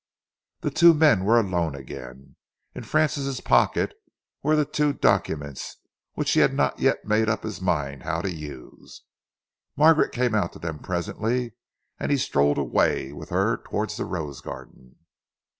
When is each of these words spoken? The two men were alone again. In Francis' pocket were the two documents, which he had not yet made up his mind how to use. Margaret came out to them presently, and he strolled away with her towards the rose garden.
The 0.61 0.71
two 0.71 0.95
men 0.95 1.25
were 1.25 1.39
alone 1.39 1.75
again. 1.75 2.35
In 2.73 2.83
Francis' 2.83 3.39
pocket 3.39 3.93
were 4.41 4.55
the 4.55 4.65
two 4.65 4.93
documents, 4.93 5.77
which 6.15 6.31
he 6.31 6.39
had 6.39 6.55
not 6.55 6.79
yet 6.79 7.05
made 7.05 7.29
up 7.29 7.43
his 7.43 7.61
mind 7.61 8.01
how 8.01 8.21
to 8.23 8.33
use. 8.33 9.03
Margaret 9.77 10.11
came 10.11 10.33
out 10.33 10.53
to 10.53 10.57
them 10.57 10.79
presently, 10.79 11.53
and 11.99 12.11
he 12.11 12.17
strolled 12.17 12.57
away 12.57 13.11
with 13.13 13.29
her 13.29 13.57
towards 13.57 13.95
the 13.97 14.05
rose 14.05 14.41
garden. 14.41 14.95